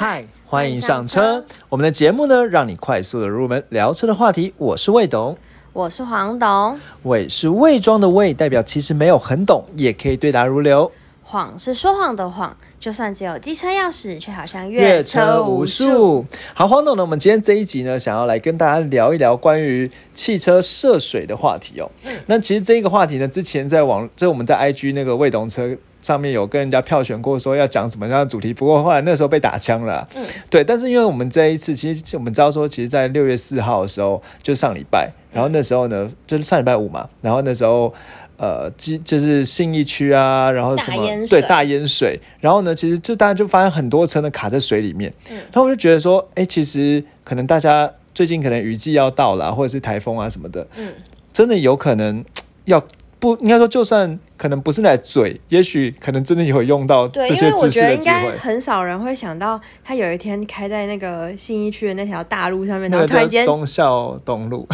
[0.00, 1.44] 嗨，欢迎上车。
[1.68, 4.54] 我们的节目呢，让你快速的入门聊车的话题。
[4.56, 5.36] 我是魏董，
[5.72, 6.78] 我是黄董。
[7.02, 10.92] 魏是伪装的魏，代表其实没有很懂，也可以对答如流。
[11.24, 16.24] 谎是说谎的谎，就算只有机车钥匙，却好像越车无数。
[16.54, 17.02] 好，黄董呢？
[17.02, 21.90] 我们今天这一集呢，想要来跟大家聊一聊关于汽车涉水的话题哦。
[22.26, 25.76] 那其实这个话题呢，之前在网，就是我们在 IG 那个魏董车
[26.08, 28.54] 上面有跟人家票选过，说要讲什么样的主题。
[28.54, 30.08] 不过后来那时候被打枪了。
[30.14, 30.64] 嗯，对。
[30.64, 37.92] 但是因为我们这一次，其实我们知道说，其实，在六月四号的时候，就上礼拜，然后那时候呢，就是上礼拜五嘛，然后那时候。
[38.40, 50.86] 呃，基就是信义区啊，然后什么对大淹水，然后呢，其实就大家就发现很多车呢卡在水里面，嗯，然后我就觉得说，哎，其实可能大家最近可能雨季要到了，或者是台风啊什么的，嗯，
[51.32, 52.24] 真的有可能
[52.66, 52.80] 要
[53.20, 58.30] 不应该说，就算可能不是来嘴，也许可能真的有用到这些知识的机会。
[58.38, 64.68] 很少人会想到，他有一天开在那个信义区的那条大路上面，然后突然间忠孝东路。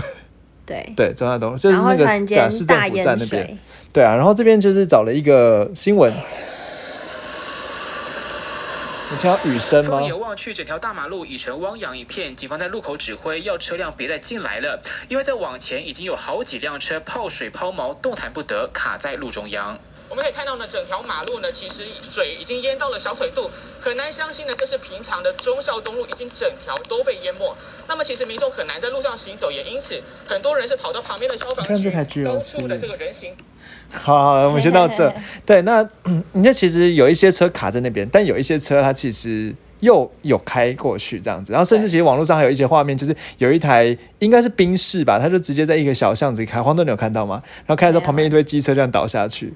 [0.67, 2.07] 对 对，中央东就是那个
[2.51, 3.59] 市政府站那边，
[3.93, 6.11] 对啊，然后这边就是找了一个新闻，
[9.15, 9.91] 你听到雨声吗？
[9.93, 19.79] 放眼望去，整条大马路已成汪洋一片，警方在路口指挥要车辆别再进来了，因为在往前已经有好几辆车泡水抛锚，动弹不得，卡在路中央。
[20.09, 23.49] 我们可以看到呢，整条马路呢，其实水已经淹到了小腿肚，
[23.81, 27.57] 很难相信呢，这是平常的忠孝东路已经整条都被淹没。
[27.87, 33.37] 那么其实民众很难在路上行走，也因此很多人是跑到旁边的消防局都出了这个人行。
[33.95, 35.13] 好，好，我们先到这。
[35.47, 35.87] 对，那
[36.33, 41.53] 你看，其实有一些车卡在那边，但有一些车它其实又有开过去这样子。
[41.53, 46.63] 然后甚至其实网络上还有一些画面，就是有一台应该是宾士吧，它就直接在一个小巷子开。
[46.63, 47.43] 黄豆，你有看到吗？
[47.59, 49.53] 然后开的时候旁边一堆机车这样倒下去。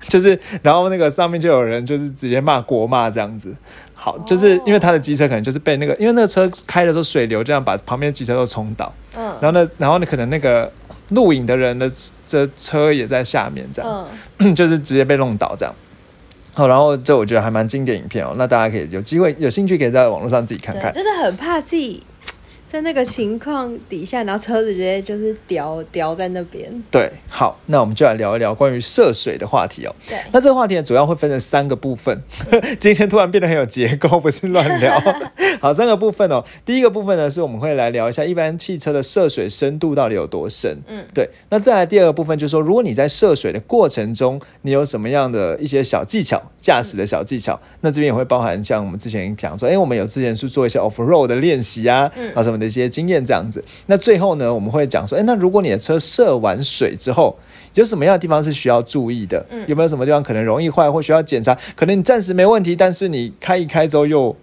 [0.00, 3.52] 就是， 然后那个上面就有人就是直接骂国骂这样子，
[3.94, 10.70] 好，就是因为他的机车可能就是被那个，因为那个车开的时候水流这样把旁边的机车都冲倒，嗯，然后呢，然后呢可能那个
[11.10, 11.90] 录影的人的
[12.26, 14.06] 这车也在下面这样，
[14.38, 15.74] 嗯， 就是直接被弄倒这样，
[16.52, 22.02] 好，然后这我觉得还蛮经典影片哦，那大家可以有机会有兴趣可以在网络上自己看看，真的很怕自己。
[22.68, 26.70] 在那个情况底下，然后车子直接就是掉掉在那边。
[26.90, 29.96] 对，好，那我们就来聊一聊关于涉水的话题哦。
[30.06, 32.22] 对，那这个话题呢，主要会分成三个部分。
[32.78, 35.02] 今天突然变得很有结构，不是乱聊。
[35.62, 36.44] 好，三个部分哦。
[36.66, 40.76] 第一个部分呢，是我们会来聊一下一般汽车的涉水深度到底有多深。
[40.86, 41.28] 嗯，对。
[41.48, 52.58] 那再来第二个部分，就是说，如果你在涉水的过程中，你有什么样的一些小技巧，驾驶的小技巧，那这边也会包含像我们之前讲说，哎，我们有之前是做一些 off road 的练习啊，啊什么。
[52.58, 57.38] 的一些经验这样子，那最后呢，我们会讲说，哎，那如果你的车涉完水之后，
[57.74, 59.46] 有什么样的地方是需要注意的？
[59.50, 61.56] 嗯，有没有什么地方可能容易坏或需要检查？
[61.76, 64.34] 可能你暂时没问题，但是你开一开之后又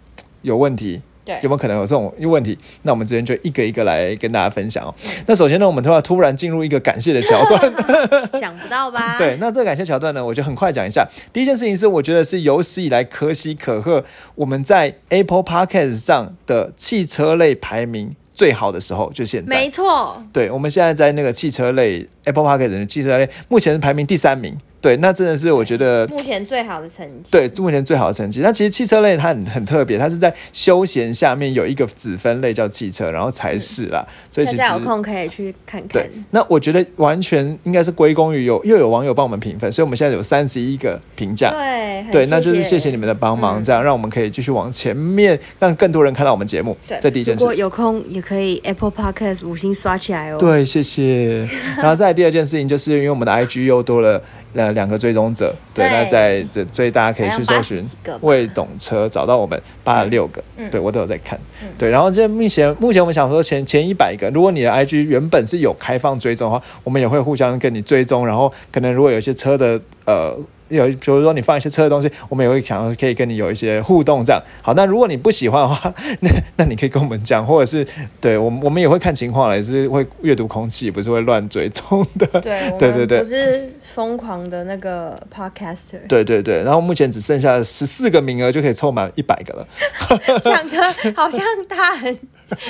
[0.45, 1.01] 有问题。
[1.25, 2.55] 对，有没有可能有这种问题？
[2.83, 4.93] 那我们这边就一个一个来跟大家分享哦。
[5.25, 7.59] 那首先呢，我们突然突然进入一个感谢的桥段，
[8.39, 9.17] 想不到吧？
[9.19, 11.03] 对，那这个感谢桥段呢，我就很快讲一下。
[11.33, 18.15] 第一件事情是，我觉得是有史以来可喜可贺，我们在 Apple Podcast 上的汽车类排名。
[18.35, 20.21] 最好的时候就现在，没错。
[20.33, 24.57] 对，我们现在在那个汽车类 Apple Park 的汽车类，目前是排名第三名。
[24.85, 27.31] 对，那真的是我觉得目前最好的成绩。
[27.31, 28.41] 对，目前最好的成绩。
[28.41, 34.07] 那其实汽车类它很很特别，它是在休闲下面有一个子分类叫汽车，然后才是啦。
[34.29, 35.89] 所以其实有空可以去看看。
[35.89, 41.49] 对，那我觉得完全应该是归功于有又有网友帮我们评分，所以我们现在有三十一个评价。
[41.49, 46.77] 对，对，那就是谢谢你们的帮忙，这样让我们可以继续往前面，让更多人看到我们节目。
[46.87, 47.39] 对，这第一件事。
[47.39, 50.37] 如果有空也可以 Apple Podcast 五星刷起来哦。
[50.37, 51.39] 对，谢谢。
[51.77, 54.21] 然后再第二件事情，就是因为我们的 IG 又多了。
[54.55, 57.83] 呃，两个追踪者，对，那在这，所以大家可以去搜寻
[58.21, 61.39] “未懂车”，找到我们八十六个，对我都有在看，
[61.77, 61.89] 对。
[61.89, 70.37] 然后这目前目前我们想说前前一百个，如果你的 IG 原本是有开放追踪的话，我们也会互相跟你追踪，然后可能如果有一些车的呃。
[70.69, 74.73] 有，比如说你放一些车的东西，我们也会想可以跟你有一些互动，这样好。
[74.73, 77.87] 那如果你不喜欢的话， 那那你可以跟我们讲，或者是
[78.19, 82.25] 对我们我们也会看情况了，也是会阅读空气，不是会乱追踪的。
[82.41, 85.99] 对对对对，不是疯狂的那个 podcaster。
[86.09, 89.67] 对对对，然后目前只剩下十四个名额就可以凑满一百个了。
[90.41, 90.77] 讲的
[91.15, 92.17] 好像他很。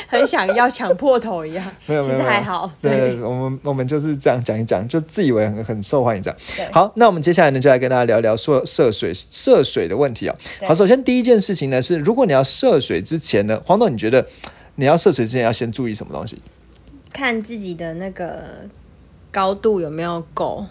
[0.08, 2.72] 很想要抢破头一样，没有没有，其实还好。
[2.82, 6.40] 对，我们我们就是这样讲一讲，就自以为很很受欢迎这样。
[6.72, 10.36] 好，那我们接下来呢，就来跟大家聊聊涉涉水涉水的问题哦。
[10.66, 14.26] 好，首先第一件事情呢是，如果你要涉水之前呢，黄总你觉得
[14.76, 16.42] 你要涉水之前要先注意什么东西？
[17.12, 18.46] 看自己的那个
[19.30, 20.66] 高度有没有够。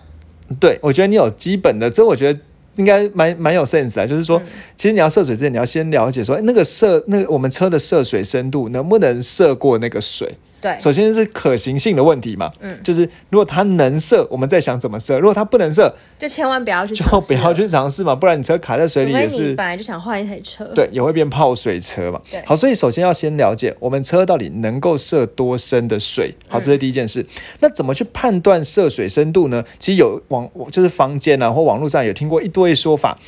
[0.61, 2.39] 对，我觉得你有基本的，这我觉得
[2.77, 4.41] 应该蛮蛮有 sense 啊，就是说，
[4.77, 10.35] 其实你要涉水之前，你要先了解说，哎那个涉那个我们车的涉水深度能不能涉过那个水。
[10.65, 22.43] 对，首先是可行性的问题嘛，嗯就是如果它能射，我们再想怎么射；如果它不能射，就千万不要去就不要去尝试嘛，不然你车卡在水里也是你本来就想换一台车，对，也会变泡水车嘛对。
[22.47, 26.35] 好，所以首先要先了解我们车到底能够射多深的水。
[26.49, 27.27] 好，这是第一件事。
[27.61, 29.63] 那怎么去判断涉水深度呢？
[29.79, 33.19] 其实有网就是坊间啊或网络上有听过一堆说法。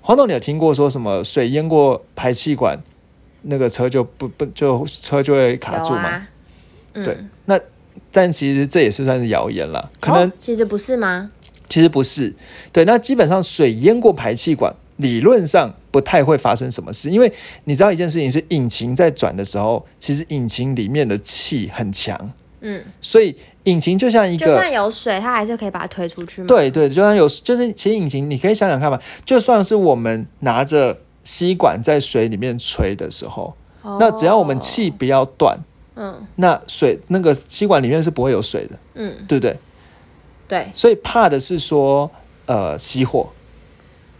[0.00, 2.78] 黄总，你有听过说什么水淹过排气管，
[3.42, 6.28] 那个车就不不就车就会卡住吗？
[7.02, 7.58] 对，那
[8.12, 11.30] 但其实这也是算是谣言了，可能哦其实不是吗？
[11.68, 12.32] 其实不是，
[12.72, 17.32] 对，那基本上水淹过排气管，理论上不太会发生什么事，因为
[17.64, 22.30] 你知道一件事情是引擎在转的时候，其实引擎里面的气很强，
[22.60, 26.46] 嗯，所以引擎就像一个就算有水，它还是可以把它推出去嘛？
[26.46, 35.58] 对对，就算有，就是其实引擎你可以想想看嘛，就算是我们拿着吸管在水里面吹的时候，哦，那只要我们气不要断，
[35.96, 36.26] 嗯。
[36.36, 39.56] 那水那个吸管里面是不会有水的，嗯，对不对？
[40.46, 42.10] 对，所以怕的是说
[42.46, 43.30] 呃熄火，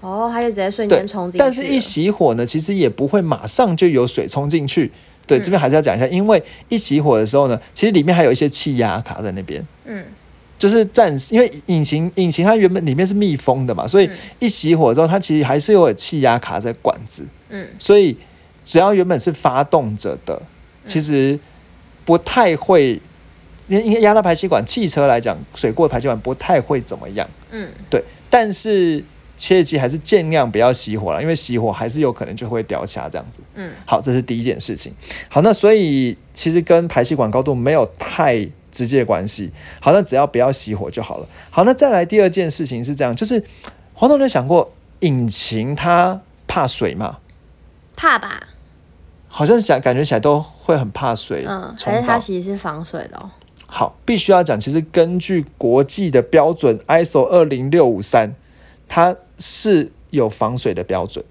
[0.01, 4.91] 哦，它就直接瞬对间冲进去，但是，一熄火呢，其实也不会马上就有水冲进去。
[5.27, 5.43] 对，嗯。
[5.43, 10.05] 这边还是要讲一下，因为一熄火的时候呢，其实里面还有一些气压卡在那边，嗯。
[10.57, 17.67] 就是暂时，因为引擎引擎它原本里面是密封的嘛，所以一熄火之后，它其实还是有气压卡在管子，嗯。
[17.79, 18.17] 所以
[18.65, 20.41] 只要原本是发动着的，
[20.87, 21.39] 其实
[22.05, 23.01] 不太会，
[23.69, 27.29] 因为应该压到排气管，汽车来讲，水过排气管不太会怎么样。
[27.51, 29.03] 嗯，对，但是
[29.37, 33.41] 切记还是尽量不要熄火了，因为熄火还是有可能就会掉卡这样子。
[33.55, 34.93] 嗯，好，这是第一件事情。
[35.29, 39.51] 好，那所以其实跟排气管高度没有太直接的关系。
[39.81, 41.27] 好，那只要不要熄火就好了。
[41.51, 43.43] 好，那再来第二件事情是这样，就是
[43.95, 47.19] 黄总有想过引擎它怕水吗？
[47.97, 48.49] 怕吧？
[49.37, 52.19] 好像想感觉起来都会很怕水嗯，冲还是它。
[52.21, 53.29] 其实是防水的哦。
[53.67, 58.37] 好，必须要讲，其实根据国际的标准 ISO 二零六五三，
[58.87, 61.25] 它是有防水的标准。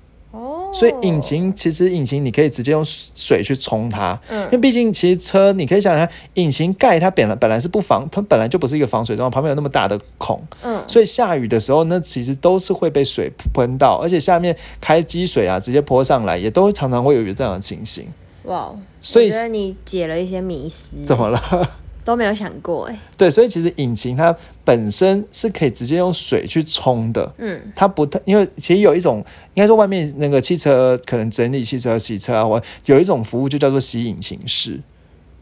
[0.73, 18.07] 哦，所以引擎其实引擎你可以直接用水去冲它，嗯因为毕竟其实车你可以想想，引擎盖它本来本来是不防，它本来就不是一个防水状，旁边有那么大的孔，嗯，所以下雨的时候那其实都是会被水喷到，而且下面开积水啊直接泼上来，也都常常会有这样的情形。
[18.43, 21.69] 哇，所以我觉得你解了一些迷思，怎么了？
[22.03, 22.99] 都没有想过哎。
[23.17, 29.23] 对，所以其实引擎它本身是可以直接用水去冲的，嗯它不太，因为其实有一种，
[29.53, 34.79] 应该说外面那个汽车可能整理汽车、洗车啊，或有一种服务就叫做洗引擎室，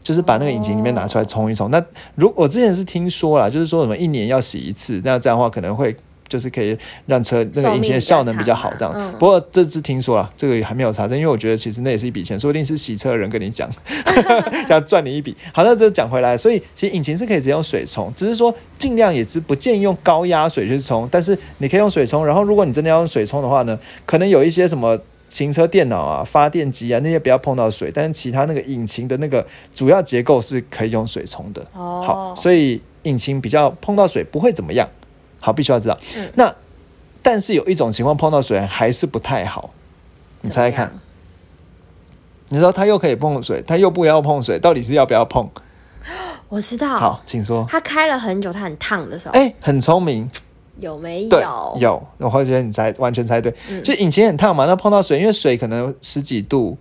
[0.02, 1.70] 就是把那个引擎里面拿出来冲一冲。
[1.70, 5.96] 那如我之前是听说啦，就是说什么一年要洗一次，那这样的话可能会。
[6.32, 6.74] 就是可以
[7.04, 9.12] 让车那个引擎的效能比较好，这样。
[9.18, 13.68] 不过这次听说了，这个还没有查证，因为我觉得其实那也是一笔钱，说不定是洗车的人跟你讲，
[14.70, 15.36] 要赚你一笔。
[15.52, 22.24] 好，那这讲回来，所以其实引擎是可以直接用水冲，只是说尽量也是不建议用高压水去冲，但是你可以用水冲。
[22.24, 24.98] 然后如果你真的要用水冲的话呢，可能有一些什么。
[25.32, 31.66] 行车电脑啊、发电机啊那些不要碰到水，但是其他那个引擎的那个主要结构是可以用水冲的。
[31.72, 34.86] 哦，好，所以引擎比较碰到水不会怎么样。
[35.42, 35.98] 好，必须要知道。
[36.16, 36.30] 嗯。
[36.36, 36.54] 那
[37.20, 39.70] 但是有一种情况碰到水还是不太好，
[40.40, 40.92] 你猜猜看，
[42.48, 45.48] 你说它又可以碰水，它又不要碰水，到底是要不要碰？
[46.48, 46.98] 我知道。
[46.98, 47.66] 好，请说。
[47.68, 50.30] 它开了很久，它很烫的时候，哎、很聪明，
[50.80, 51.76] 有没，有？
[51.78, 53.82] 有，我会觉得你猜完全猜对，嗯。
[53.82, 56.76] 就引擎很烫嘛，那碰到水，因为水可能十几度，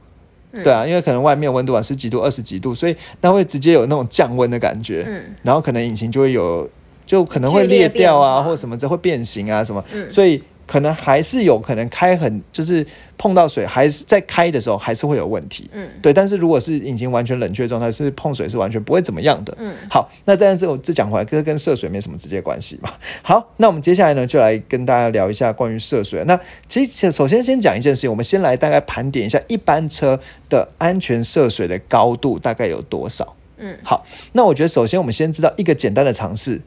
[0.51, 0.63] 嗯。
[0.63, 5.35] 对啊，因为可能外面温度啊十几度、二十几度，所以那会直接有那种降温的感觉，嗯。
[5.43, 6.67] 然后可能引擎就会有，
[7.05, 12.85] 就可能会裂掉啊，或者什么这会变形啊什么，嗯所以可能还是有可能开很就是
[13.17, 15.69] 碰到水，还是在开的时候还是会有问题。
[15.73, 19.53] 嗯对，但是如果是引擎完全冷却状态，是碰水是完全不会怎么样的。
[19.59, 22.89] 嗯，好，那但是我这讲回来，这跟涉水没什么直接关系嘛。
[23.21, 26.23] 好，那我们接下来呢，就来跟大家聊一下关于涉水。
[26.25, 26.39] 那
[26.69, 30.17] 其实首先先讲一件事情，我们先来大概盘点一下一般车
[30.47, 33.35] 的安全涉水的高度大概有多少。
[33.57, 36.61] 嗯好，那我觉得首先我们先知道一个简单的常识，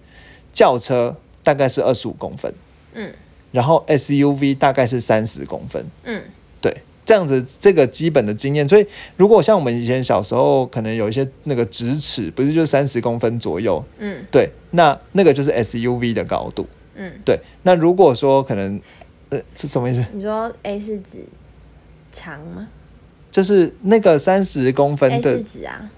[0.55, 2.55] 轿车大概是二十五公分，
[2.95, 3.13] 嗯。
[3.53, 5.85] 然后 SUV 大概是三十公分。
[6.05, 6.23] 嗯。
[6.63, 8.87] 对，这样子这个基本的经验，所以
[9.19, 14.25] 如果像我们以前小时候可能有一些那个直尺，不是就三十公分左右，嗯。
[14.31, 16.67] 对，那那个就是 SUV 的高度。
[16.95, 18.81] 嗯，对，那如果说可能，
[19.31, 20.05] 呃，是什么意思？
[20.13, 21.25] 你说 A 是指
[22.13, 22.69] 长吗？
[23.33, 25.91] 就是那个三十公分的是指啊，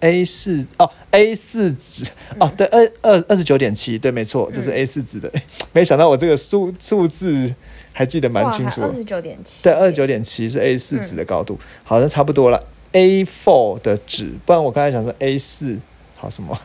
[0.00, 5.30] A 四哦，A 四纸哦，对，二二二十九点七，对，没错，就是 A 四纸的。
[5.72, 7.54] 没想到我这个数数字
[7.92, 8.94] 还记得蛮清楚的二。
[8.94, 12.62] 十九点七，对，二十九点七是 A 四纸的高度，好，像差不多了。
[12.92, 15.76] A four 的纸，不然我刚才想说 A 四，
[16.16, 16.58] 好什么，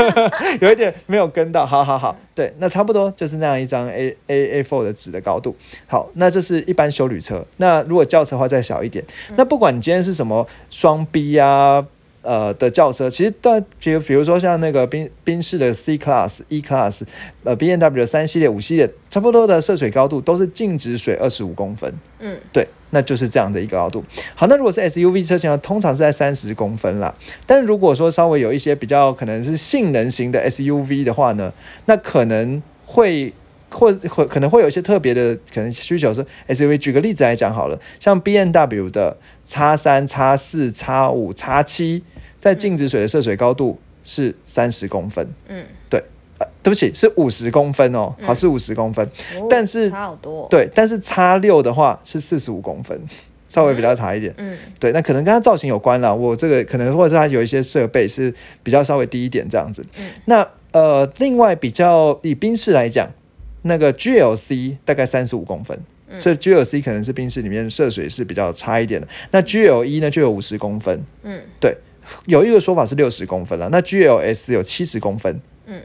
[0.60, 1.66] 有一点没有跟到。
[1.66, 5.56] 好好好，对，那差不多就是那样一张 A A A four 的纸的高度。
[5.86, 7.44] 好，那这是一般修旅车。
[7.56, 9.04] 那如果轿车的话再小一点。
[9.36, 11.86] 那不管你今天是什么双 B 啊。
[12.24, 17.02] 呃的轿车，其实到比如比如说像那个宾宾士的 C Class、E Class，
[17.44, 21.92] 呃 B N W 的三系列、五系列，差不多的涉水高度都是静止水二十五公分。
[22.18, 24.02] 嗯，对，那就是这样的一个高度。
[24.34, 27.14] 好，那如果是 SUV 车型呢，通常是在三十公分啦。
[27.46, 31.52] 但是如果说稍微有一些比较可能是性能型的 SUV 的话呢，
[31.86, 33.32] 那可能会。
[33.70, 36.76] 或或可能会有一些特别的可能需求是 SUV。
[36.76, 42.04] 举个例子来讲好了，像 B N W 的 X 三、X 四、X 五、X 七，
[42.44, 45.26] 在静止水的涉水高度是三十公分。
[45.48, 45.98] 嗯，对，
[46.38, 49.02] 呃，对不起，是五十公分哦，好，是五十公分。
[49.40, 53.00] 哦但是差好多，，对，但是叉六的话是四十五公分，
[53.48, 54.34] 稍微比较长一点。
[54.36, 56.14] 嗯对，那可能跟它造型有关了。
[56.14, 58.30] 我这个可能或者是它有一些设备是
[58.62, 59.82] 比较稍微低一点这样子。
[59.98, 63.10] 嗯那呃，另外比较以宾士来讲，
[63.62, 65.74] 那个 GLC 大概三十五公分。
[66.10, 71.40] 嗯所以 GLC 可能是宾士里面涉水是比较差一点的，那 GLE 呢就有五十公分，嗯
[72.26, 75.80] 有一个说法是六十公分了，那 GLS 有七十公分，嗯，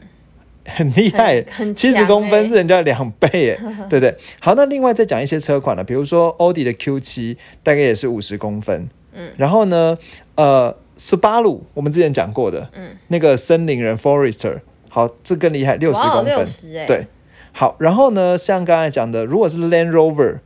[0.66, 1.42] 很厉害
[1.74, 2.48] 七十强公分欸。
[2.48, 4.14] 是人家两倍耶， 对不对？
[4.40, 9.96] 好，那另外再讲一些车款了，比如说奥迪的 Q 七大概也是五十公分，嗯，然后呢，
[10.34, 16.46] 呃，斯巴鲁我们之前讲过的，嗯，那个森林人 Forester，好，这更厉害，六十公分，
[16.86, 17.06] 对，
[17.52, 20.38] 好，然后呢，像刚才讲的，如果是 Land Rover，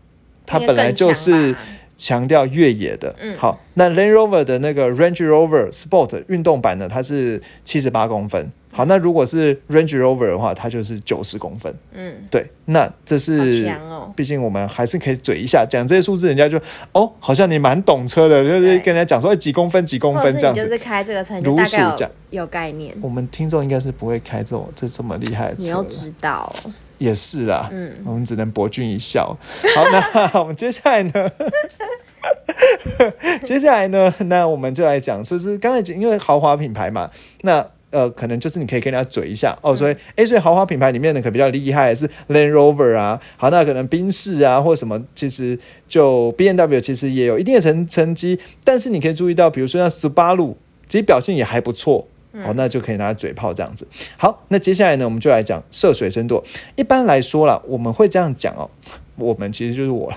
[0.46, 1.58] 它本来就是吧
[1.96, 3.14] 强调越野的。
[3.20, 8.50] 嗯好，那 Land Rover 的那个 Range Rover Sport 运动版呢，它是七十八公分。
[8.76, 11.72] 好，那如果是 Range Rover 的话，它就是九十公分。
[11.92, 20.60] 嗯，对，那这是强哦，毕竟我们还是可以嘴一下，讲这些数字，人家就哦，好像你蛮懂车的，就是跟人家讲说、哎几公分几公分这样子。
[20.60, 26.52] 就是开这个车，如数讲有有概念，我们听众应该是不会开这种这这么厉害的车的，你又知道，
[26.98, 29.36] 也是啦，嗯我们只能博君一笑。
[29.76, 31.12] 好，那我 们接下来呢？
[33.44, 34.12] 接下来呢？
[34.26, 37.10] 那我们就来讲，就是刚才讲因为豪华品牌嘛，
[37.42, 37.64] 那
[37.94, 39.74] 呃，可能就是你可以跟人家嘴一下哦。
[39.74, 45.58] 所以，哎、所以豪华品牌里面呢，可比较厉害是 Land Rover 啊，好，那可能宾士啊，或什么，其实
[45.88, 50.56] 就 B N W 其实也有一定的成成绩，但是你可以注意到，比如说像斯巴鲁，
[50.88, 52.08] 其实表现也还不错。
[52.42, 53.86] 好，那就可以拿来嘴炮这样子。
[54.16, 56.42] 好，那接下来呢，我们就来讲涉水深度。
[56.74, 58.68] 一般来说啦，我们会这样讲哦。
[59.16, 60.16] 我们其实就是我了，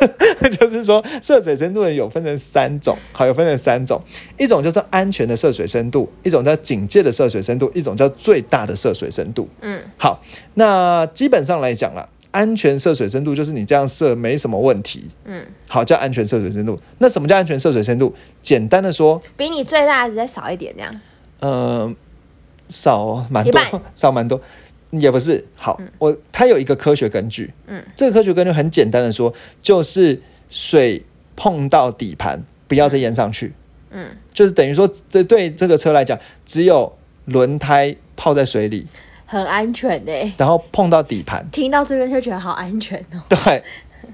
[0.58, 4.00] 就是说涉水深度呢有分成三种，好，有分成三种，
[4.38, 9.48] 一种叫做安全的涉水深度，一种叫警戒的涉水深度，一种叫最大的涉水深度。
[9.60, 9.80] 嗯。
[9.98, 10.22] 好，
[10.54, 16.78] 那基本上来讲啦，安全涉水深度就是你这样设没什么问题，嗯，好叫安全涉水深度。
[16.98, 18.14] 那什么叫安全涉水深度？
[18.42, 21.00] 简单的说，比你最大的再少一点这样，
[21.40, 21.94] 呃，
[22.68, 23.60] 少蛮多，
[23.96, 24.40] 少蛮多，
[24.90, 25.44] 也不是。
[25.56, 31.02] 好，我它有一个科学根据，嗯，这个科学根据很简单的说，就是水
[31.36, 33.52] 碰到底盘，不要再淹上去，
[33.90, 38.86] 嗯，就是等于说，这对这个车来讲，只有轮胎泡在水里，
[39.26, 43.62] 很安全的欸，然后碰到底盘，听到这边就觉得好安全哦， 对。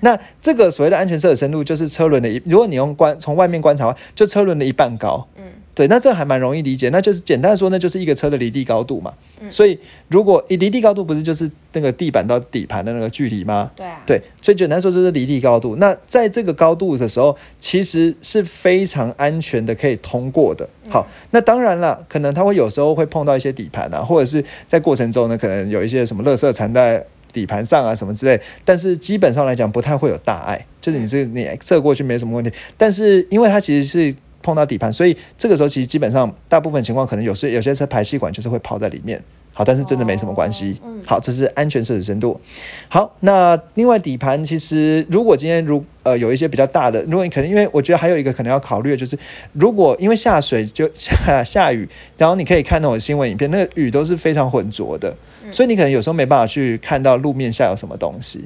[0.00, 5.26] 那这个所谓的安全涉水深度，就是车轮的一，如果你用观从外面观察的话，就车轮的一半高。
[5.36, 5.43] 嗯，
[5.74, 9.12] 对，那这还蛮容易理解，那就是简单说，那就是一个车的离地高度嘛。
[9.40, 9.78] 嗯所以
[10.08, 13.70] 如果离地高度不是就是那个地板到底盘的那个距离吗？
[13.76, 15.76] 对啊，对，所以简单说就是离地高度。
[15.76, 20.66] 那在这个高度的时候，其实是非常安全的，可以通过的。
[20.88, 28.40] 好，那当然了，可能它会有时候会碰到一些底盘啊，或者是在过程中呢，可能有一些什么垃圾缠在底盘上啊什么之类。
[28.64, 32.50] 但是基本上来讲，不太会有大碍，就是你这你射过去没什么问题。
[32.78, 34.14] 但是因为它其实是
[34.44, 39.20] 碰到底盘，所以这个时候其实基本上大部分情况可能有时有些车排气管就是会泡在里面。
[39.56, 40.72] 好，但是真的没什么关系。
[40.82, 42.40] 哦嗯好，这是安全设置深度。
[42.88, 49.16] 好，那另外底盘其实如果今天如呃有一些比较大的，如果你可能因为我觉得还有一个可能要考虑的就是，
[49.52, 55.14] 如果因为下水就下下雨，然后你可以看那种新闻影片，那个雨都是非常浑浊的，
[55.52, 58.44] 所以你可能有时候没办法去看到路面下有什么东西。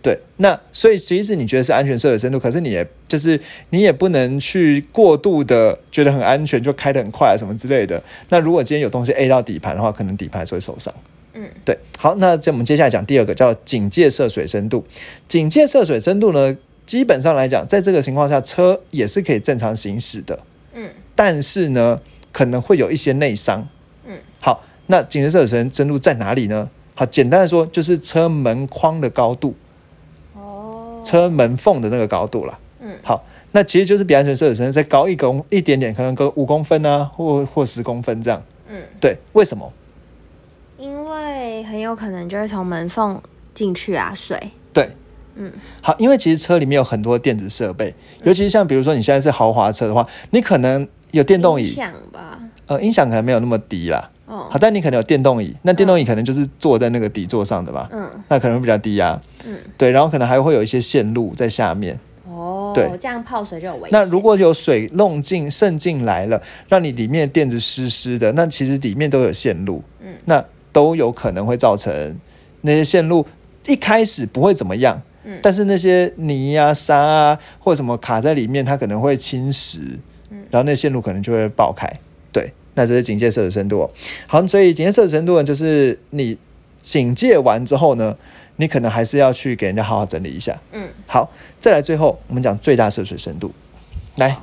[0.00, 3.40] 嗯，对，那所以即使你觉得是安全涉水深度，可是你也就是
[3.70, 8.02] 你也不能去过度的觉得很安全，就开得很快啊什么之类的。
[8.28, 10.92] 那如果今天有东西 A 到底盘的话，可能底盘还是会受伤。
[11.34, 14.84] 嗯，对，好，那这我们接下来讲第二个叫警戒涉水深度。
[15.28, 20.40] 警戒涉水深度呢，基本上来讲，在这个情况下，车也是可以正常行驶的。
[20.74, 22.00] 嗯，但是呢，
[22.32, 23.68] 可能会有一些内伤。
[24.04, 26.68] 嗯，好，那警戒涉水深度在哪里呢？
[26.96, 29.69] 好，简单的说就是车门框的高度，哦，
[31.04, 32.58] 车门缝的那个高度了。
[32.82, 38.42] 嗯好，那其实就是比安全射水深再高一公一点点，可能个五公分啊，或或十公分这样。
[38.68, 39.70] 嗯，对，为什么？
[40.78, 43.20] 因为很有可能就会从门缝
[43.52, 44.38] 进去啊，水。
[44.72, 44.88] 对，
[45.34, 45.52] 嗯，
[45.82, 52.38] 好，因为其实车里面有很多电子设备，尤其是像比如说你现在是豪华车的话，你可能有电动椅，响吧。
[52.66, 54.10] 呃，音响可能没有那么低啦。
[54.30, 59.20] 哦好，，但你可能有电动椅，那电动椅可能就是坐在那个底座上的吧，嗯那可能会比较低压。
[59.44, 61.98] 嗯，对，然后可能还会有一些线路在下面。
[62.28, 63.90] 哦，对这样泡水就有危险。
[63.90, 72.16] 那如果有水弄进渗进来了，让你里面的垫子湿湿的，那其实里面都有线路，嗯那都有可能会造成
[72.60, 73.26] 那些线路
[73.66, 79.80] 一开始不会怎么样，嗯但是那些泥啊、沙啊或什么卡在里面，它可能会侵蚀，
[80.30, 81.90] 嗯然后那线路可能就会爆开。
[82.32, 83.90] 对，那这是警戒摄取深度、哦。
[84.26, 86.36] 好，所以警戒摄取深度呢，就是你
[86.80, 88.16] 警戒完之后呢，
[88.56, 90.58] 你可能还是要去给人家好好整理一下。
[90.72, 93.52] 嗯，好，再来最后我们讲最大涉水深度。
[94.16, 94.36] 来，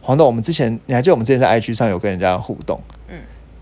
[0.00, 3.16] 黄豆，我们之前你还记得我们之前在 IG 上有跟人家互动，嗯，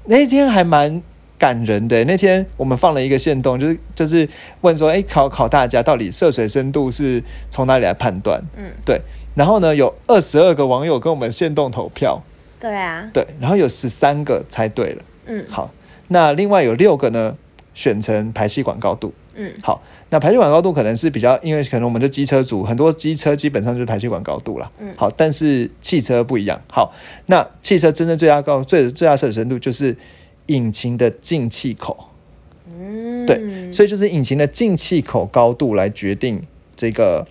[0.05, 1.03] 那一天还蛮
[1.39, 2.05] 感人的。
[2.05, 4.29] 那天我们放了一个线动，就是就是
[4.61, 8.43] 问说，哎、考考大家到底涉水深度是从哪里来判断？
[8.57, 9.01] 嗯，对。
[9.35, 12.23] 然后呢，有二十二个网友跟我们线动投票，
[12.61, 15.03] 对啊，对，然后有十三个猜对了。
[15.27, 15.73] 嗯好，
[16.09, 17.37] 那另外有六个呢
[17.73, 19.13] 选成排气管高度。
[19.35, 24.71] 嗯好，那排气管高度可能是比较，因为可能我们的机车组很多机车基本上就是排气管高度了。
[24.79, 26.61] 嗯好，但是汽车不一样。
[26.71, 26.93] 好，
[27.27, 29.97] 那汽车真正最大高最最大摄水深度就是
[30.47, 32.09] 引擎的进气口，
[32.69, 36.43] 嗯，对，所以就是引擎的进气口高度来决定
[36.75, 37.27] 这个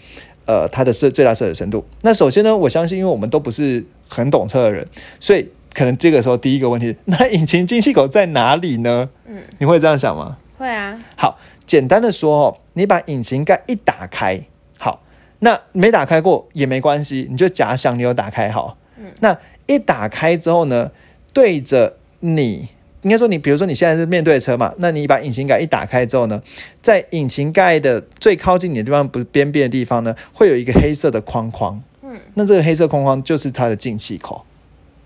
[0.49, 1.85] 呃它的设最大设置深度。
[2.01, 4.83] 那首先呢，我相信因为我们都不是很懂车的人，
[5.19, 9.09] 所以可能这个时候第一个问题，那引擎进气口在哪里呢？
[9.27, 10.37] 嗯，你会这样想吗？
[10.57, 11.37] 会啊，好，
[11.67, 14.41] 简单的说哦，你把引擎盖一打开，
[14.79, 15.03] 好，
[15.39, 18.75] 那没打开过也没关系，你就假想你有打开好。
[18.97, 19.37] 嗯那
[19.67, 20.89] 一打开之后呢，
[21.31, 22.69] 对着你，
[23.01, 26.41] 应该说你，比如说你现在是面对车嘛，那你把引擎盖一打开之后呢，
[26.81, 31.81] 在引擎盖的最靠近你的地方，不是边边的地方呢，会有一个黑色的框框。
[32.03, 34.43] 嗯，那这个黑色框框就是它的进气口。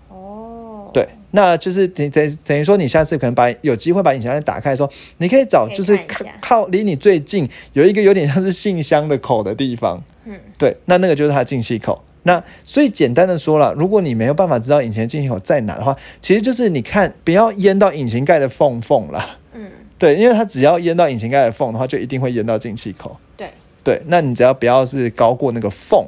[0.08, 5.98] 哦，对，那就是等等等于说，你下次可能把有机会把引擎盖打开的时候，你可以找就是
[6.40, 12.02] 靠离你最近有一个有点像是信箱的口的地方，嗯，对，那那个就是它的进气口。
[12.24, 19.38] 那所以简单的说了，如果你没有办法知道引擎的进气口在哪的话，其实就是你看不要淹到引擎盖的缝缝啦。
[19.54, 23.16] 嗯，对，因为它只要淹到引擎盖的缝的话，就一定会淹到进气口。
[23.36, 23.50] 对，
[23.82, 26.06] 对，那你只要不要是高过那个缝，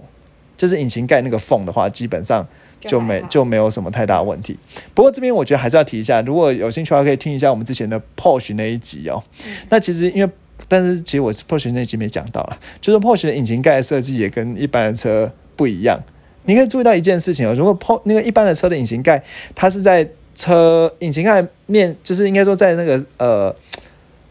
[0.57, 2.47] 就是引擎盖那个缝的话，基本上
[2.81, 4.59] 就没就没有什么太大问题。
[4.95, 9.23] 不过这边我觉得还是要提一下，如果有兴趣的话，可以听一下我们之前的 Porsche 那一集哦。
[9.69, 10.31] 那其实因为，
[10.67, 16.01] 但是其实我是 Porsche 那一集没讲到了，就是 Porsche 的引擎盖的设计也跟一般的车不一样。
[16.45, 23.53] 你可以注意到一件事情哦，如果 Po 那个一般的车的引擎盖，它是在车引擎盖面，就是应该说在那个呃，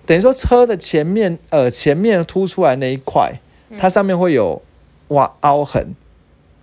[0.06, 3.34] 等于说车的前面呃前面凸出来那一块，
[3.78, 4.62] 它上面会有
[5.10, 5.94] 哇凹痕。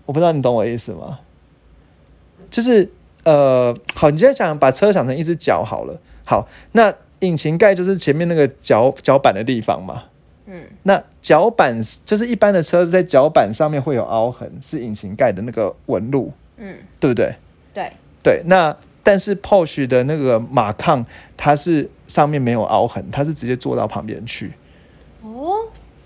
[0.07, 1.19] 我不知道你懂我意思吗？
[2.51, 2.91] 就是
[3.25, 6.01] 呃，好，你现在想把车想成一只脚好了。
[6.25, 10.05] 好，那引擎盖就是前面那个脚脚板的地方嘛。
[10.53, 10.63] 嗯。
[10.83, 17.35] 那脚板就是一般的车子在脚板上面会有凹痕，是引擎盖的那个纹路，嗯，对不对？
[17.73, 17.91] 对，
[18.23, 21.05] 对，那但是 Porsche 的那个马抗，
[21.37, 24.53] 它是上面没有凹痕，它是直接坐到旁边去。
[25.23, 25.55] 哦，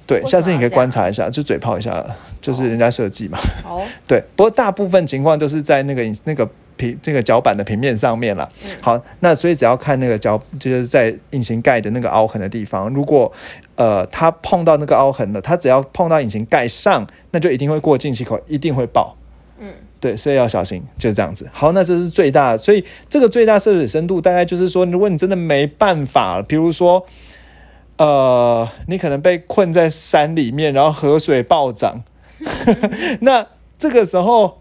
[0.07, 2.05] 对，下次你可以观察一下，就嘴炮一下，
[2.41, 3.39] 就是人家设计嘛。
[3.65, 8.49] 哦，对，不过大部分情况都是在那个引那个平这个脚板的平面上面啦。
[8.65, 13.33] 嗯好，那所以只要看那个脚，就是在引擎盖的那个凹痕的地方，如果
[13.75, 19.17] 呃它碰到那个凹痕了，它只要碰到引擎盖上，那就一定会过进气口，一定会爆。
[19.59, 21.49] 嗯对，所以要小心，就是这样子。
[21.53, 27.05] 好，那这是最大的，所以这个最大涉水深度大概就是说，如果你真的没办法，比如说，
[27.97, 32.05] 呃，你可能被困在山里面，然后河水暴涨，
[33.23, 33.47] 那
[33.79, 34.61] 这个时候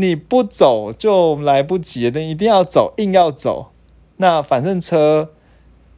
[0.00, 3.72] 你不走就来不及了，你一定要走，硬要走。
[4.16, 5.30] 那反正车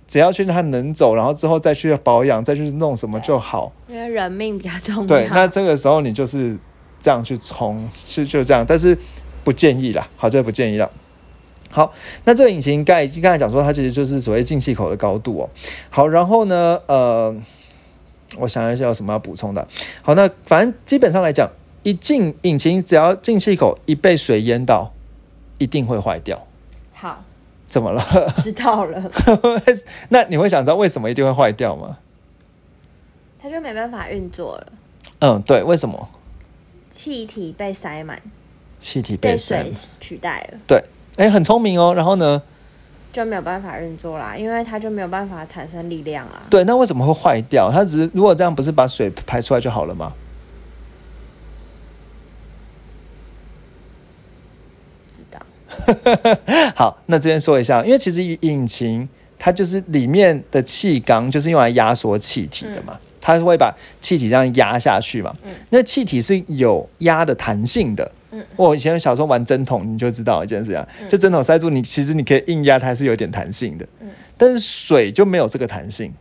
[0.07, 3.73] 只要确定它能走，然后之后再去保养，再去弄什么就好。
[3.89, 5.07] 因为人命比较重要。
[5.07, 6.59] 对，那这个时候你就是
[7.01, 8.99] 这样去冲，是就这样，但是
[9.43, 10.09] 不建议啦。
[10.17, 10.91] 好，这个不建议了。
[11.71, 11.91] 好，
[12.25, 15.49] 那这个引擎盖刚才讲说，它其实就是所谓进气口的高度哦。
[15.89, 17.35] 好，然后呢，呃，
[18.39, 19.67] 我想一下有什么要补充的。
[20.03, 21.49] 好，那反正基本上来讲，
[21.83, 24.93] 一进引擎只要进气口一被水淹到，
[25.59, 26.47] 一定会坏掉。
[26.93, 27.23] 好，
[27.69, 28.03] 怎么了？
[28.43, 29.11] 知道了，
[30.11, 31.99] 那你会想知道为什么一定会坏掉吗？
[33.41, 34.67] 它就没办法运作了，
[35.19, 36.09] 嗯，对，为什么？
[36.91, 38.21] 气体被塞满，
[38.79, 40.85] 气体被被水取代了，对，
[41.17, 41.95] 哎，很聪明哦。
[41.95, 42.43] 然后呢？
[43.13, 46.45] 就没有办法运作啦，因为它就没有办法产生力量啦。
[46.49, 47.71] 对，那为什么会坏掉？
[47.71, 50.15] 它只是如果这样，不是把水排出来就好了吗？
[55.15, 55.39] 知道，
[56.75, 59.09] 好，那这边说一下，因为其实引擎
[59.39, 65.35] 它就是里面的气缸，就是用来压缩气体的嘛，它会把气体这样压下去嘛。
[65.71, 68.11] 那气体是有压的弹性的。
[68.35, 73.87] 嗯我以前小时候玩针筒，你就知道一件事啊，就针筒塞住你，其实你可以硬压，它还是有点弹性的。
[74.01, 74.09] 嗯
[74.39, 76.13] 但是水就没有这个弹性，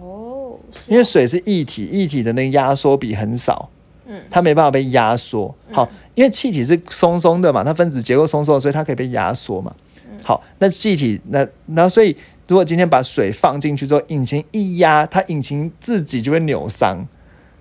[0.00, 3.68] 哦，是因为水是液体，液体的那个压缩比很少。
[4.06, 5.54] 嗯它没办法被压缩。
[5.72, 9.74] 好，因为气体是松松的嘛，它分子结构松松的，所以它可以被压缩嘛。
[10.06, 12.16] 嗯好，那气体那那所以
[12.48, 17.06] 如果今天把水放进去之后，引擎一压，它引擎自己就会扭伤。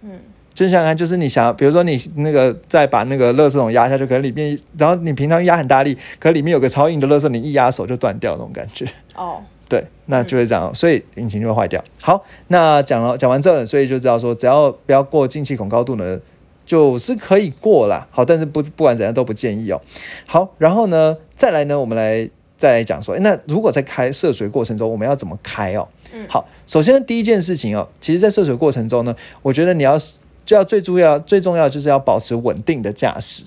[0.02, 0.20] 嗯，
[0.54, 8.86] 就想想看，就是你想，比如说你那个再把那个垃圾桶压下去，可能里面，然后你平常压很大力，可里面有个超硬的垃圾，你一压手就断掉那种感觉。
[9.16, 11.84] 哦，对，那就会这样，所以引擎就会坏掉。
[12.02, 16.20] 好，那讲了讲完这了，所以就知道说，只要不要过进气孔高度呢，
[16.66, 18.08] 就是可以过啦。
[18.12, 19.82] 好，但是不不管怎样都不建议哦。
[20.26, 25.88] 好，然后呢，再来呢，我们来再来讲说，诶那如果在开涉水过程中，我们要怎么开哦？
[26.14, 29.98] 嗯好，首先第一件事情哦，其实在涉水过程中呢，我觉得你要
[30.46, 33.44] 就要最重要最重要就是要保持稳定的驾驶。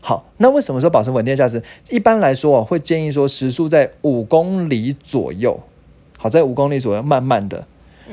[0.00, 1.62] 好，那为什么说保持稳定的驾驶？
[1.88, 5.58] 一般来说啊，会建议说时速在五公里左右。
[6.18, 7.64] 好，在五公里左右，慢慢的。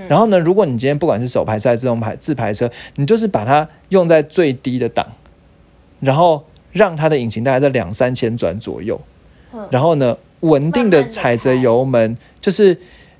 [0.07, 5.05] 然后呢，如果你今天不管是手排车还是自动排自排车，你就是把它用在最低的档，
[5.99, 8.99] 然后让它的引擎大概在两三千转左右，
[9.53, 9.67] 嗯。
[9.71, 12.77] 然后呢，稳定的踩着油门，就是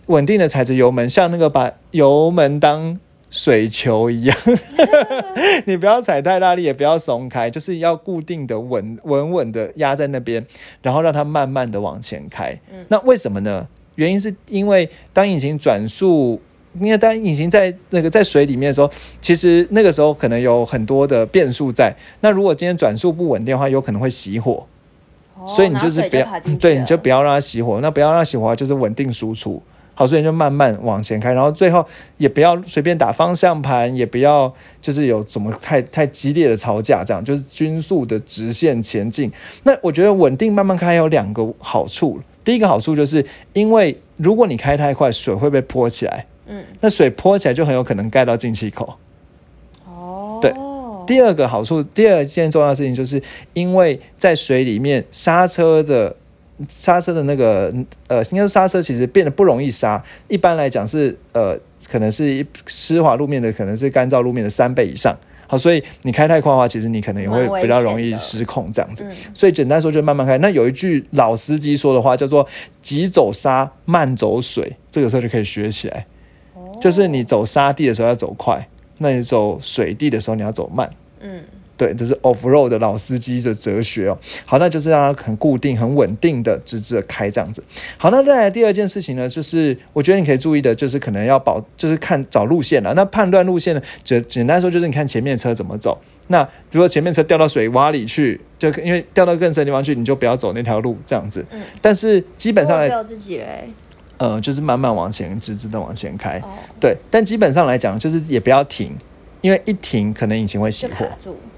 [0.08, 4.38] 稳定的踩着油门，像那个把油门当水球一样，
[5.66, 10.44] 你不要踩太大力，也不要松开，就是要固定的稳稳稳的压在那边，
[10.82, 12.60] 然后让它慢慢的往前开。
[12.72, 12.86] 嗯。
[12.88, 13.68] 那为什么呢？
[13.96, 16.42] 原因是因为当引擎转速，
[16.80, 18.90] 因为当引擎在那个在水里面的时候，
[19.22, 21.96] 其实那个时候可能有很多的变数在。
[22.22, 24.66] 那如果今天转速不稳定的话，有可能会熄火。
[25.36, 26.28] 哦所以你就是不要
[26.60, 27.80] 对，你就不要让它熄火。
[27.82, 29.62] 那不要让它熄火就是稳定输出。
[29.96, 39.30] 好，所以你就慢慢往前开，然后最后也不要随便打方向盘，也不要就是有怎么太太激烈的吵架，这样就是均速的直线前进。
[39.64, 48.96] 那我觉得稳定慢慢开有两个好处，第一个好处就是因为如果你开太快，水会被泼起来，嗯，那水泼起来就很有可能盖到进气口。
[49.88, 50.54] 哦，对
[51.08, 53.22] 第二个好处，第二件重要的事情，就是
[53.54, 56.16] 因为在水里面刹车的
[56.68, 57.74] 刹车的那个
[58.08, 60.04] 呃，应该说刹车其实变得不容易刹。
[60.28, 61.58] 一般来讲是呃，
[61.90, 65.18] 可能是一湿滑路面的，可能是干燥路面的三倍以上。
[65.48, 69.04] 好，所以你开太快的话，其实你可能也会比较容易失控这样子。
[69.04, 70.38] 嗯所以简单说就慢慢开。
[70.38, 72.48] 那有一句老司机说的话叫做
[72.84, 76.06] “急走沙，慢走水”，这个时候就可以学起来。
[76.80, 78.68] 哦就是你走沙地的时候要走快，
[79.00, 80.90] 那你走水地的时候你要走慢。
[81.22, 81.42] 嗯
[81.76, 84.18] 对，这是 off road 的老司机的哲学哦。
[84.46, 87.64] 好，那就是让它很固定、很稳定的直直的开这样子。
[87.96, 92.94] 好，那再来第二件事情呢，就是我觉得你可以注意的，就是可能要保，就是看找路线了。
[92.96, 95.98] 那判断路线呢，简简单说就是你看前面车怎么走。
[96.28, 101.46] 那如果前面车掉到水洼里去，就因为掉到更深的地方去，你就不要走那条路这样子。
[101.52, 102.90] 嗯，但是基本上来
[104.20, 106.38] 呃，就是慢慢往前，直直的往前开。
[106.40, 106.48] 哦，
[106.80, 108.96] 对，但基本上来讲，就是也不要停，
[109.42, 111.08] 因为一停可能引擎会熄火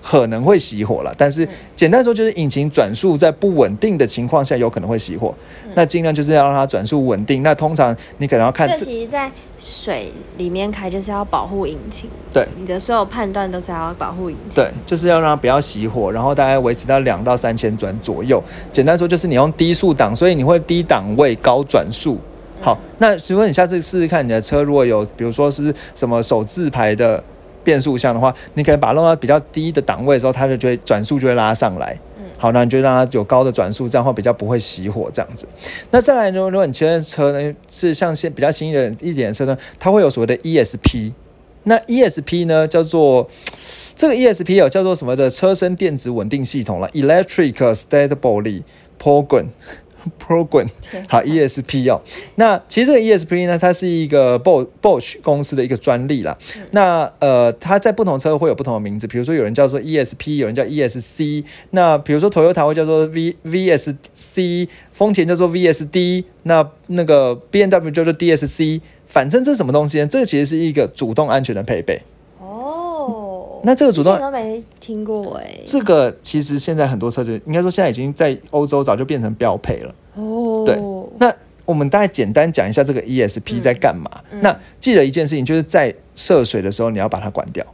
[0.03, 5.33] 可能会熄火了，但是简单说就是引擎转速在不稳定的情况下有可能会熄火，
[5.75, 7.43] 那尽量就是要让它转速稳定。
[7.43, 18.43] 那通常你可能要看其实在水里面开就是要保护引擎，对你的所有判断都是要保护引擎，对，就是要让它不要熄火，然后大概维持到两到三千转左右。
[18.71, 22.17] 简单说就是你用低速档，所以你会低档位高转速。
[22.61, 27.23] 好，那请问你下次试试看，你的车如果有比如说是什么手自排的
[27.63, 31.97] 变速箱的话，你可以把它弄到比较低的档位的时候，它就就会转速就会拉上来。
[32.17, 35.47] 嗯好，那你就让它有高的转速，这样会比较不会熄火这样子。
[35.89, 41.13] 那再来呢，如果你骑的车呢是像现比较新的一点的车呢，它会有所谓的 ESP。
[41.63, 43.27] 那 ESP 呢叫做
[43.95, 48.63] 这个 ESP 有叫做什么的车身电子稳定系统了，Electric Stability
[48.99, 49.45] Program。
[50.19, 50.67] Program
[51.07, 52.01] 好 ESP 哦。
[52.35, 56.37] 那其实这个 ESP 呢，它是一个 Bosch 公司的一个专利啦。
[56.71, 61.43] 那呃，它在不同车会有不同的名字，比如说有人叫做 ESP，有人叫 ESC。
[61.71, 68.81] 那比如说 Toyota 会叫做 V VSC，丰田叫做 VSD，那那个 B N W 叫做 DSC。
[69.07, 70.07] 反正这是什么东西呢？
[70.07, 72.01] 这个其实是一个主动安全的配备。
[73.61, 75.59] 哦，那这个主动都没听过哎。
[75.65, 79.95] 这个其实现在很多车就应该说现在已经在欧洲早就变成标配了。
[80.15, 80.77] 哦，对，
[81.19, 81.33] 那
[81.65, 84.09] 我们大概简单讲一下这个 ESP 在干嘛。
[84.41, 87.65] 那记得一件事情，就是在涉水的时候你要把它关掉，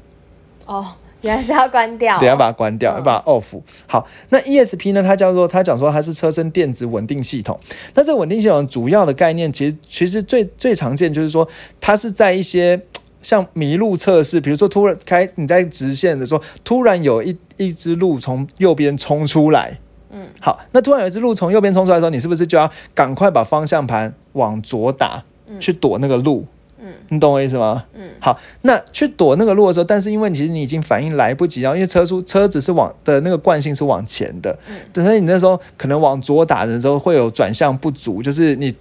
[0.66, 0.86] 哦，
[1.22, 2.20] 原来是要关掉。
[2.20, 3.60] 对，要把它关掉，嗯要把它 off。
[3.88, 5.02] 好，那 ESP 呢？
[5.02, 7.60] 它叫做它讲说它是车身电子稳定系统。
[7.96, 11.48] 那这个稳定系统主要的概念，其实其实最最常见就是说，
[11.80, 12.80] 它是在一些
[13.22, 19.80] 像迷路测试，比如说突然开你在直线的时候，突然有一一只鹿从右边冲出来。
[20.10, 26.46] 嗯，好，那突然有一只鹿从右边冲出来的时候，你是不是就要赶快把方向盘往左打，嗯去躲那个鹿？
[26.80, 27.84] 嗯，你懂我意思吗？
[27.94, 38.74] 嗯，好，那去躲那个路的时候，但是因为其实你已经反应来不及，然后因为车速车子是往的那个惯性是往前的，嗯等所以你那时候可能往左打的时候会有转向不足，就是你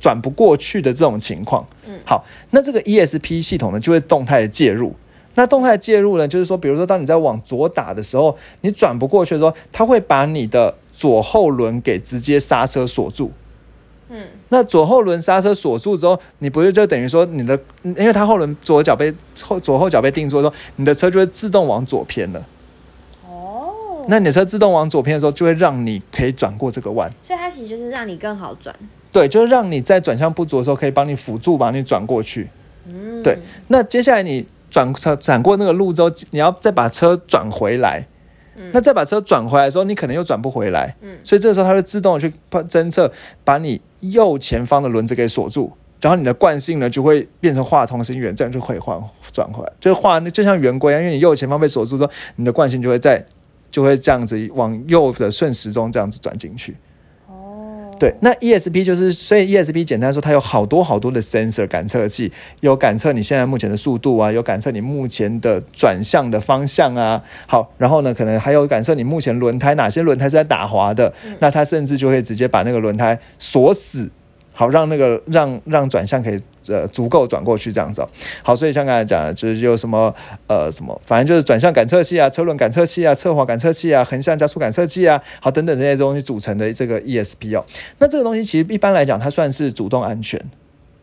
[0.00, 1.66] 转不过去的这种情况。
[1.86, 4.94] 嗯好，那这个 ESP 系统呢就会动态的介入。
[5.38, 13.30] 那动态介入呢，就是说，比如说当你在往左打的时候，你转不过去的时候，它会把你的左后轮给直接刹车锁住。
[14.08, 22.46] 嗯，那左后轮刹车锁住之后，你不是就等于说你的，因为它后轮左脚被后左后脚被定住的时候，你的车就会自动往左偏了。
[23.28, 23.74] 哦，
[24.08, 27.12] 那你的车自动往左偏的时候，就会让你可以转过这个弯。
[27.22, 28.74] 所以它其实就是让你更好转。
[29.16, 32.50] 对，就是让你在转向不足的时候，可以帮你辅助把你转过去。
[32.86, 38.06] 嗯，对，那接下来你转车转过那个路之后，你要再把车转回来。
[38.58, 40.94] 嗯那再把车转回来的时候，你可能又转不回来。
[41.00, 43.10] 嗯所以这个时候它会自动的去侦测，
[43.42, 48.98] 把你右前方的轮子给锁住，然后你的惯性呢就会变成画同心圆，这样就可以换
[49.32, 53.24] 转回来，就是画那就像圆规一样，因为你右前方被锁住之后，你的惯性就会在
[53.70, 56.76] 就会这样子往右的顺时钟这样子转进去。
[57.96, 62.30] 哦，对，那 ESP 就是，所以 ESP 简单说，它有好多好多的 sensor 感测器，
[62.60, 74.10] 有感测你现在目前的速度啊，有感测你目前的转向的方向啊，好，然后呢，可能还有感测你目前轮胎哪些轮胎是在打滑的，那它甚至就会直接把那个轮胎锁死。
[74.58, 78.08] 好，让那个让让转向可以呃足够转过去这样子、哦。
[78.42, 80.12] 好，所以像刚才讲的，就是有什么
[80.46, 87.62] 呃什么，反正就是转向感测器啊、车轮感测器啊、侧滑感测器啊、横向加速感测器啊，好等等这些东西组成的这个 ESP 哦。
[87.98, 90.42] 那这个东西其实一般来讲，它算是主动安全。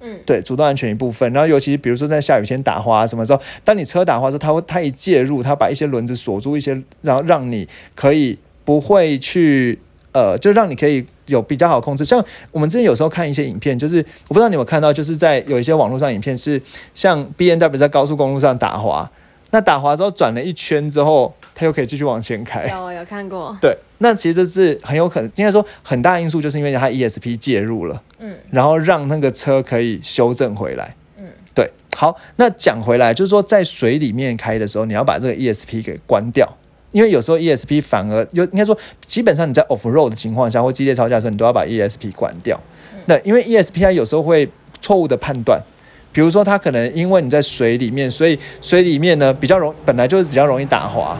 [0.01, 1.31] 嗯，对，主动安全一部分。
[1.31, 9.79] 然后尤其比如说在下雨天打滑什么时候，当你车打滑的时候，它会它一介入，它把一些轮子锁住一些，然后让你可以不会去
[10.13, 12.05] 呃，就让你可以有比较好控制。
[12.05, 13.97] 像我们之前有时候看一些影片，就是
[14.27, 16.61] 我不知道你有看到，就是在有一些网络上影片是
[16.93, 19.09] 像 B N W 在高速公路上打滑，
[19.51, 22.67] 那打滑之后转了一圈之后，它又可以继续往前开。
[22.67, 23.55] 有有看过。
[23.59, 28.01] 对，那其实这是很有可能，应该说很大因素，就是因为它 ESP 介入了。
[28.19, 30.95] 嗯然后让那个车可以修正回来。
[31.17, 36.47] 嗯，对，好，那讲回来，就是说在水里面开的时候，你要把这个 ESP 给关掉，
[36.93, 42.57] 因为有时候 ESP 反而有，应该说基本上你在 off road 的情况下或激烈超驾的时候，你都要把 ESP 关掉。
[43.07, 44.49] 那因为 ESP 它有时候会
[44.81, 45.61] 错误的判断。
[46.13, 51.17] 比如说，它可能因为你在水里面，所以水里面呢比较容，本来就是比较容易打滑。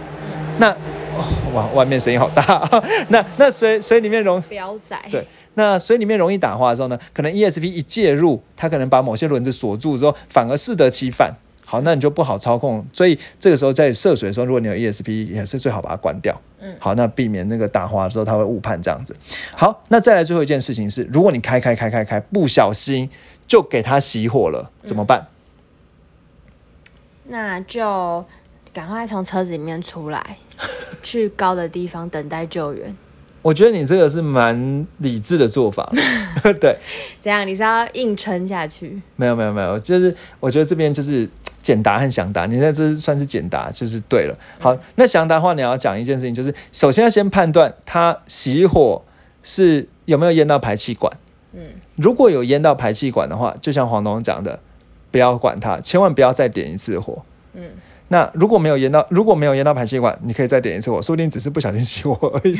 [0.59, 2.43] 那、哦、哇，外面声音好大。
[3.09, 4.95] 那那水水里面容表仔。
[5.09, 11.33] 对，那水里面容易打滑的时候呢，可能 ESP 一介入，它可能把某些轮子锁住之后，反而适得其反。
[11.73, 12.85] 好，那你就不好操控。
[12.93, 16.39] 所以这个时候在涉水的时候，如果你有 ESP，也是最好把它关掉。
[16.59, 19.15] 嗯好，那避免那个打滑的时候它会误判这样子。
[19.55, 23.09] 好，那再来最后一件事情是，如果你开开开开开，不小心
[23.47, 25.25] 就给它熄火了，怎么办？
[27.23, 28.23] 那就
[28.71, 30.37] 赶快从车子里面出来，
[31.01, 32.95] 去高的地方等待救援。
[33.43, 35.87] 我觉得你这个是蛮理智的做法。
[36.59, 36.75] 对，
[37.19, 37.47] 怎样？
[37.47, 38.99] 你是要硬撑下去？
[39.15, 41.29] 没有没有没有，就是我觉得这边就是
[41.61, 44.35] 简答和详答，你那这算是简答，就是对了。
[44.59, 49.01] 好，那详答的话，你要讲一件事情，就是首先要先判断它熄火
[49.43, 51.11] 是有没有淹到排气管。
[51.53, 51.61] 嗯，
[51.97, 54.59] 如果有淹到排气管的话，就像黄东讲的，
[55.11, 57.23] 不要管它，千万不要再点一次火。
[57.53, 57.63] 嗯，
[58.13, 62.55] 那如果没有淹到，如果没有淹到排气管，你可以再点一次火，说不定只是不小心熄火而已。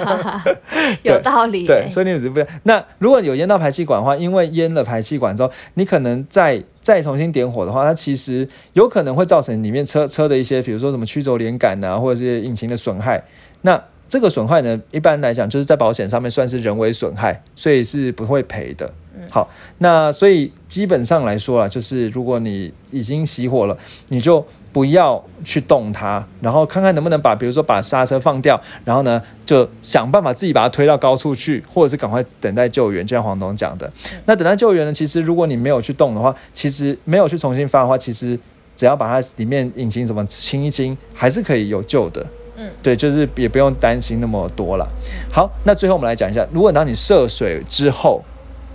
[1.04, 1.90] 有道理、对，欸。
[1.90, 13.22] 所以你只是不那如果有淹到排气管的话，因为淹了排气管之后，你可能再再重新点火的话，它其实有可能会造成里面车车的一些，比如说什么曲轴连杆啊，或者是引擎的损害。
[13.60, 18.90] 那这个损害呢，一般来讲就是在保险上面算是人为损害，所以是不会赔的。
[19.28, 23.76] 好，那所以基本上来说啊，就是如果你已经熄火了，
[24.08, 33.92] 你就不要去动它，然后看看能不能把，比如说把刹车放掉，然后呢就想办法自己把它推到高处去，或者是赶快等待救援，就像黄总讲的。
[34.24, 38.38] 那等待救援呢，其实如果你没有去动的话，其实没有去重新发的话，其实
[38.74, 42.26] 只要把它里面引擎什么清一清，还是可以有救的。
[42.56, 44.88] 嗯，对，就是也不用担心那么多了。
[45.30, 48.22] 好，那最后我们来讲一下，如果当你涉水之后，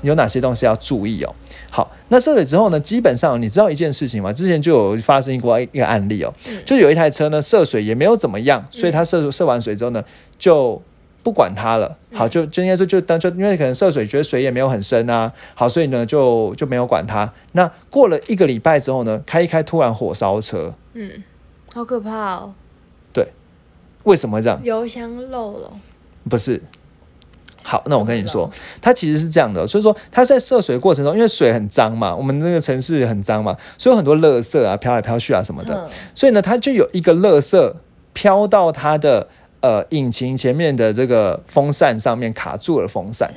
[0.07, 1.35] 有哪些东西要注意哦？
[1.69, 4.31] 好，那涉水之后呢，基本上你知道一件事情吗？
[4.31, 6.33] 之前就有发生过一个案例哦，
[6.65, 10.03] 就有一台车呢涉水也没有怎么样，所以它涉涉完水之后呢
[10.39, 10.81] 就
[11.21, 11.97] 不管它了。
[12.13, 17.31] 好，就就应该说就当就因为可能涉水觉得水也没有很深啊，好，所以呢就就没有管它。
[17.51, 21.23] 那过了一个礼拜之后呢，开一开突然火烧车，嗯，
[21.73, 22.53] 好可怕哦，
[23.11, 23.27] 对
[24.03, 24.59] 为什么会这样？
[24.63, 25.71] 油箱漏了，
[26.29, 26.61] 不是。
[27.69, 28.49] 好，那我跟你说，
[28.81, 35.89] 它其实是这样的，所以说它在涉水过程中，因为水很脏嘛，我们那个城市很脏嘛，所以有很多垃圾啊飘来飘去啊什么的，嗯。
[36.15, 37.73] 所以呢，它就有一个垃圾
[38.13, 39.27] 飘到它的
[39.59, 43.29] 呃引擎前面的这个风扇上面卡住了风扇，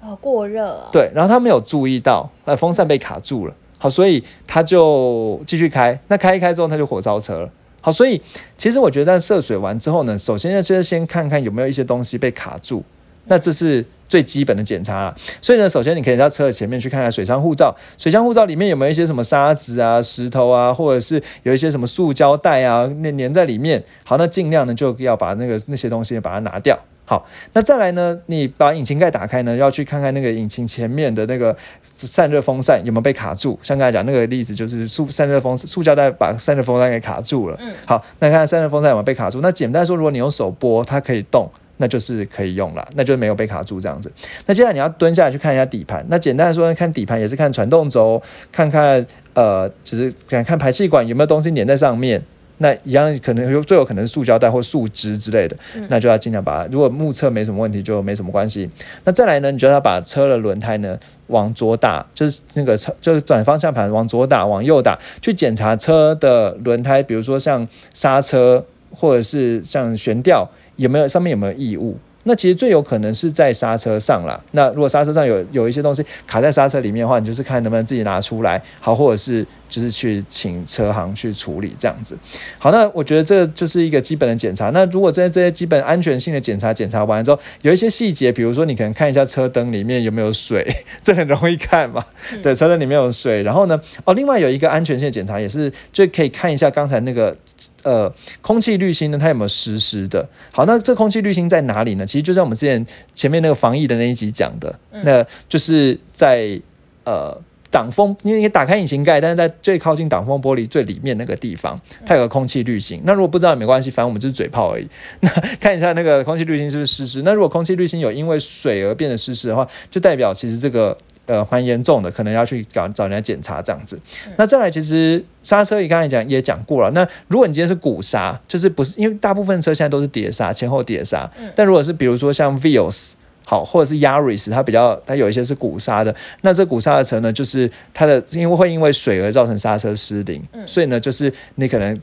[0.00, 7.50] 哦，过热啊，对，然后他没有注意到，呃，风扇被卡住了，好，所以他就继续开，那开一开之后，他就火烧车了。
[7.80, 8.22] 好，所以
[8.56, 12.82] 其实我觉得在涉水完之后呢，首先呢就是先看看有没有一些东西被卡住，
[13.26, 15.16] 那这是最基本的检查了。
[15.40, 23.82] 所以呢，首先你可以到车的前面去看看水箱护罩，水箱护罩里面有没有一些什么沙子啊、石头啊，或者是有一些什么塑胶袋啊，那粘在里面。
[24.04, 26.78] 好，那尽量呢就要把那个那些东西把它拿掉。
[27.06, 31.54] 好，那再来呢，你把引擎盖打开呢，要去看看那个引擎前面的那个
[31.96, 33.58] 散热风扇有没有被卡住。
[33.62, 37.58] 像刚才讲那个例子，就是塑散热风塑胶袋把散热风扇给卡住了。
[37.60, 39.42] 嗯好，那看看散热风扇有没有被卡住。
[39.42, 41.46] 那简单说，如果你用手拨，它可以动。
[41.76, 44.10] 那就是可以用了，那就没有被卡住这样子。
[44.46, 46.04] 那接下来你要蹲下来去看一下底盘。
[46.08, 52.22] 那简单的说，看底盘也是看传动轴，看看呃，就是看看排气管有没有东西粘在上面。
[52.58, 55.56] 那一样可能有最有可能是塑胶袋或树枝之类的，
[55.88, 56.68] 那就要尽量把它。
[56.70, 58.70] 如果目测没什么问题，就没什么关系。
[59.02, 71.96] 那再来呢，你就要把车的轮胎呢往左打，就是那个车就是转方向盘往左打，往右打，去检查车的轮胎，比如说像刹车或者是像悬吊有没有上面有没有异物。
[72.26, 74.42] 那其实最有可能是在刹车上啦。
[74.52, 82.16] 那如果刹车上有有一些东西卡在刹车里面的话，你就是看能不能自己拿出来，好，或者是就是去请车行去处理这样子。
[82.58, 84.70] 好，那我觉得这就是一个基本的检查。
[84.70, 90.66] 那如果在这些基本安全性的检查检查完之后，有一些细节，比如说你可能看一下车灯里面有没有水，
[91.04, 92.02] 这很容易看嘛。
[92.42, 93.42] 对，车灯里面有水。
[93.42, 97.36] 然后呢，哦，另外有一个安全性的检查也是，就可以看一下刚才那个。
[97.84, 100.26] 呃，空气滤芯呢，它有没有湿湿的？
[100.50, 102.06] 好，那这空气滤芯在哪里呢？
[102.06, 106.60] 其实就在我们之前前面那个防疫的那一集讲的，那就是在
[107.04, 107.38] 呃
[107.70, 113.02] 挡风，因为你打开引擎盖，但是在最靠近挡风玻璃最里面那个地方，它有个空气滤芯。
[113.04, 114.88] 那如果不知道也没关系，反正我们就是嘴炮而已。
[115.20, 115.28] 那
[115.60, 117.22] 看一下那个空气滤芯是不是湿湿？
[117.22, 120.96] 那如果空气滤芯有因为水而变得湿湿的话，就代表其实这个。
[121.26, 123.98] 呃，蛮严重的，可能要去找找人家检查这样子。
[124.36, 126.90] 那再来，其实刹车，也刚才讲也讲过了。
[126.90, 131.30] 那如果你今天是鼓刹，就是不是因为大部分车现在都是碟刹，前后碟刹。
[131.54, 133.12] 但如果是比如说像 Vios
[133.46, 136.14] 好，或者是 Yaris，它比较它有一些是鼓刹的。
[136.42, 141.98] 那这鼓刹的车呢，就是它的因为会因为水而造成刹车失灵，所以呢，就是你可能。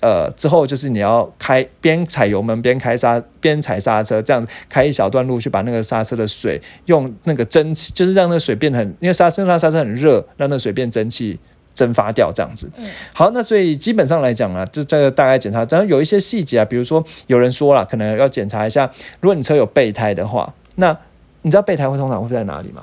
[0.00, 11.38] 呃，之后就是你要开边踩油门边开刹边踩刹车，这样开一小段路去把那个刹车的水用那个蒸汽，就是让那个水变很，因为刹车它刹车很热，让那水变蒸汽
[11.74, 12.70] 蒸发掉这样子。
[13.14, 20.96] 好，那所以基本上来讲呢，就这个大概检查，然后有一些细节啊，比如说有人说了，可能要检查一下，如果你车有备胎的话，那
[21.42, 22.82] 你知道备胎会通常会在哪里吗？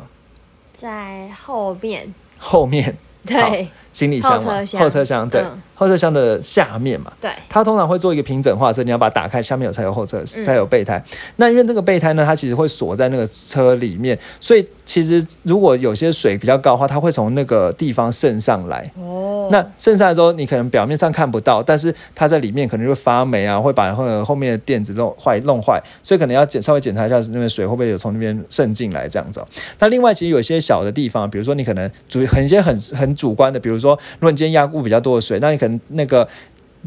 [0.74, 7.12] 在后面，后面对行李箱嘛，后车厢对，嗯后车厢的下面嘛。
[7.22, 11.04] 对，它通常会做一个平整化车，你要把它打开，下面有才有后车，嗯才有备胎。
[11.36, 18.90] 那因为这个备胎呢，它其实会锁在那个车里面，所以其实如果有些水比较高的话，它会从那个地方渗上来。
[18.98, 19.13] 哦，
[19.50, 29.48] 那剩下的时候，你可能表面上看不到，但是它在里面可能就会发霉啊，会把后后面的垫子弄坏弄坏，所以可能要检稍微检查一下那边水会不会有从那边渗进来这样子哦、
[29.80, 36.28] 那另外其实有一些小的地方，比如说你可能主很一些很很主观的，比如说如果你今天压固比较多的水，那你可能那个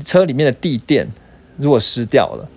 [0.05, 1.07] 车里面的地垫
[1.57, 2.49] 如果湿掉了。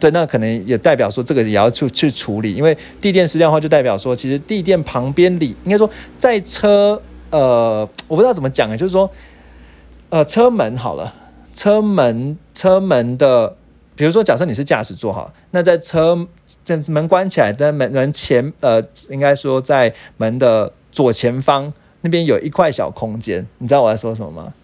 [0.00, 7.00] 对，那可能也代表说这个也要去去处理，因为地垫湿掉的话，就代表说其实地垫旁边里应该说在车
[7.30, 9.08] 呃，我不知道怎么讲啊，就是说
[10.14, 11.12] 呃车门好了，
[11.52, 13.56] 车门车门的
[13.96, 16.16] 比如说假设你是驾驶座哈，那在车
[16.62, 24.54] 在门关起来的门门前呃，应该说在门的左前方那边有一块小空间，你知道我在说什么吗？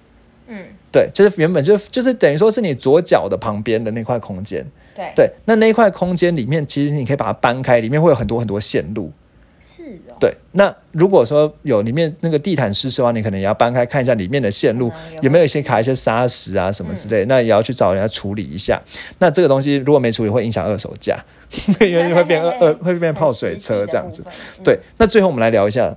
[0.47, 4.65] 嗯，对，就是原本就就是等于说是你左脚的旁边的那块空间。
[4.95, 9.11] 对，对，那那一块空间里面，其实你可以把它搬开，里面会有很多很多线路。
[9.61, 18.81] 是哦，对，那如果说有里面那个地毯湿湿的话，你可能也要搬开看一下里面的线路有有没有一些卡一些砂石啊什么之类，那也要去找人家处理一下。
[19.19, 21.23] 那这个东西如果没处理，会影响二手价，
[21.81, 24.25] 因为会变二 二会变泡水车这样子。
[24.65, 25.95] 对，那最后我们来聊一下，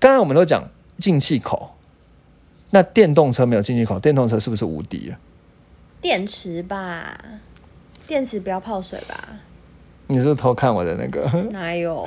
[0.00, 0.66] 刚才我们都讲
[0.96, 1.76] 进气口，
[2.70, 5.18] 那电动车没有进气口，电动车是不是无敌了？
[6.00, 7.20] 电池吧，
[8.06, 9.28] 电池不要泡水吧？
[10.12, 11.28] 你是不是偷看我的那个？
[11.50, 12.06] 哪有？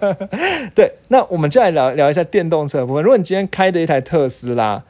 [0.74, 3.02] 对，那我们就来聊聊一下电动车的部分。
[3.02, 4.82] 如果你今天开的一台特斯拉，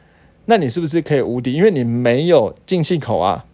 [0.46, 1.52] 那你是不是可以无敌？
[1.52, 3.44] 因为你没有进气口啊。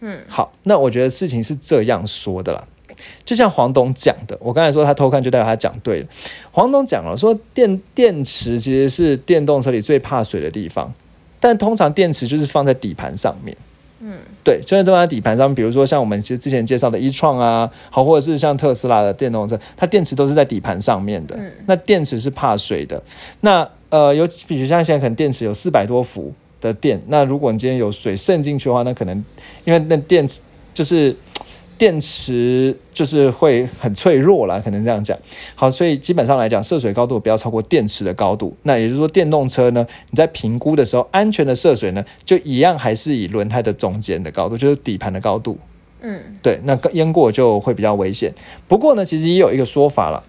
[0.00, 2.64] 嗯，好，那我觉得事情是这样说的啦。
[3.24, 6.06] 就像黄董讲的，我刚才说他偷看，就代表他讲对了。
[6.50, 10.92] 黄董讲了，说电电池其实是电动车里最怕水的地方，
[11.38, 13.56] 但通常电池就是放在底盘上面。
[14.00, 21.36] 嗯，对，就是放在底盘上面，比如说像我们其实之前介绍的一创啊，好，或者是像特斯拉的电动车，它电池都是在底盘上面的。
[21.36, 23.02] 嗯那电池是怕水的。
[23.40, 29.24] 那呃，有比如像现在可能电池有四百多伏的电，那如果你今天有水渗进去的话，那可能
[29.64, 30.40] 因为那电池
[30.72, 31.14] 就是
[31.78, 35.16] 电池就是会很脆弱啦，可能这样讲。
[35.54, 38.54] 好，所以基本上来讲，涉水高度不要超过电池的高度。
[38.64, 45.56] 那也就是说，电动车呢，你在评估的时候，安全的涉水呢，就一样还是以轮胎的中间的高度，就是底盘的高度。
[46.00, 48.34] 嗯，对，那淹过就会比较危险。
[48.66, 50.22] 不过呢，其实也有一个说法了，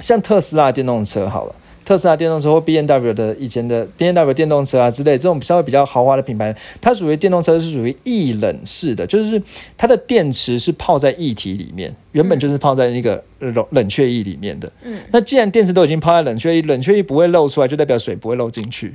[0.00, 1.54] 像特斯拉电动车好了。
[1.86, 9.40] 特斯拉电动车或 B N W 的以前的 B N W 电动车啊之类，这种稍微比较豪华的品牌，它属于电动车是属于液冷式的，就是
[9.78, 14.70] 它的电池是泡在液体里面，原本就是泡在那个冷冷却液里面的。
[14.82, 18.94] 嗯，那既然电池都已经泡在冷却液，冷却液不会漏出来，就代表水不会漏进去。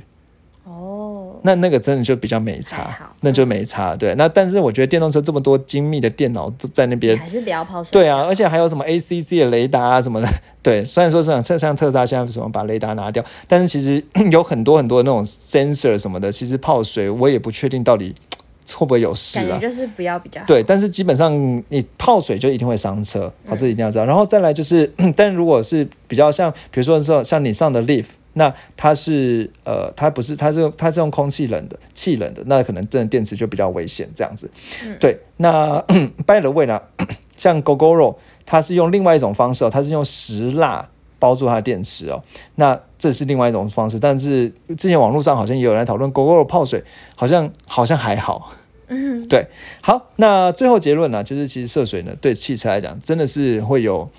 [1.42, 3.96] 哦，那那个真的就比较没差，那就没差。
[3.96, 7.90] 对，那但是我觉得电动车这么多精密的电脑都在那边，还是不要泡水。
[7.92, 10.28] 对啊，而且还有什么 ACC 的雷达啊什么的。
[10.62, 18.14] 对，虽然说是像像特斯拉现在什么把雷达拿掉，但是其实 有很多很多那种 sensor 什么的，其实泡水我也不确定到底
[18.74, 19.58] 会不会有事啊。
[19.58, 20.40] 就是不要比较。
[20.46, 21.34] 对，但是基本上
[21.68, 24.04] 你泡水就一定会伤车，好，这一定要知道。
[24.04, 34.50] 然后再来就是， 但如果是比较像，比如说像像你上的 Leaf，那它是呃，它不是，它是它是用空气冷的，气冷的，那可能真的电池就比较危险这样子。
[34.98, 35.80] 对，那
[36.26, 36.80] by the way 呢，
[37.36, 38.16] 像 GoGoRo，
[38.46, 42.22] 它是用另外一种方式哦，它是用石蜡包住它的电池哦，
[42.56, 43.98] 那这是另外一种方式。
[43.98, 46.82] 但是之前网络上好像也有人讨论 GoGoRo 泡水，
[47.16, 48.52] 好像好像还好。
[48.88, 49.46] 嗯，对，
[49.80, 54.10] 好，那最后结论呢，就是其实涉水呢，对汽车来讲，真的是会有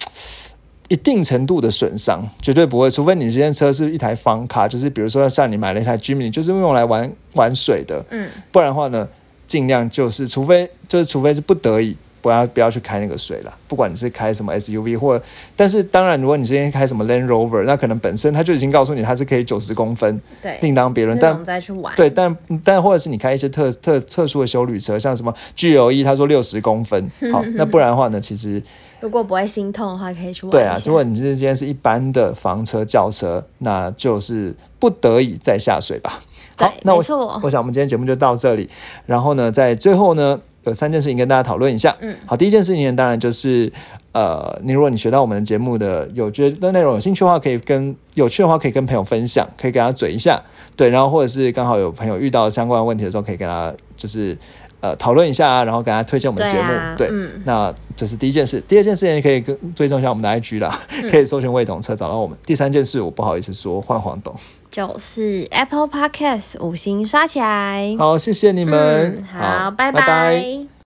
[0.89, 9.07] 一定程度的损伤，绝对不会，除非你这辆车是一台房卡，就是比如说像你买了一台 Jimny，就是用来玩玩水的，嗯，不然的话呢，
[9.47, 11.95] 尽量就是，除非就是除非是不得已。
[12.23, 15.21] 不要不要去开那个水了，不管你是开什么 SUV 或，
[15.57, 21.19] 但是当然，如果你今天开什么 Land Rover，那可能本身它就已经告诉你它是可以九十公分，对，另当别论。
[21.19, 21.93] 但再去玩。
[21.97, 28.63] 对，但但或者是你开一些特特特殊的修旅车，像什么 GLE，他说六十公分， 好，那不然的话呢，其实
[29.01, 36.21] 如果不会心痛的话，可以去玩对啊如果你是今天是一般的房车轿车，那就是不得已再下水吧。
[36.55, 37.03] 好，那我
[37.43, 38.69] 我想我们今天节目就到这里，
[39.05, 40.39] 然后呢，在最后呢。
[40.63, 41.95] 有三件事情跟大家讨论一下。
[41.99, 43.71] 嗯，好，第一件事情呢，当然就是，
[44.11, 50.41] 呃，你如果你学到我们的节目的有觉得内容有兴趣的话，可以跟有趣的话可以跟朋友分享，可以跟他嘴一下，
[50.75, 54.37] 对，然后或者是刚好有朋友遇到相关问题的时候，可以跟他就是
[54.79, 58.61] 呃讨论一下啊，然后给他推荐我们的节目，对，对啊嗯那这是第一件事。
[58.67, 62.37] 第二件事情可以跟追踪一下我们的 IG 啦，嗯 可以搜寻魏董车找到我们。
[62.45, 64.33] 第三件事我不好意思说，换黄董。
[64.73, 67.95] 就是 Apple Podcast 五星刷起来。
[67.99, 69.91] 好，谢谢你们，嗯，好，拜。
[69.91, 70.72] 拜拜